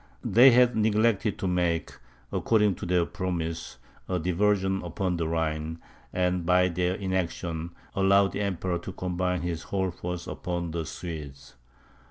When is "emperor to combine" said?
8.41-9.43